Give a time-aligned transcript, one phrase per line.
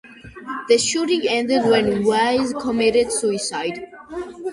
[0.67, 3.85] The shooting ended when Weise committed suicide.